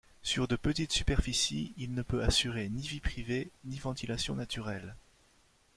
Sur 0.23 0.47
de 0.47 0.55
petites 0.55 0.93
superficies, 0.93 1.75
il 1.77 1.93
ne 1.93 2.01
peut 2.01 2.23
assurer 2.23 2.69
ni 2.69 2.81
vie 2.81 2.99
privée 3.01 3.51
ni 3.65 3.77
ventilation 3.77 4.33
naturelle. 4.33 4.95